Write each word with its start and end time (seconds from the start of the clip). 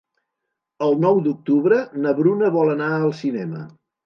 El 0.85 0.97
nou 1.03 1.21
d'octubre 1.27 1.77
na 2.07 2.15
Bruna 2.21 2.51
vol 2.57 2.73
anar 2.79 2.89
al 2.97 3.15
cinema. 3.21 3.63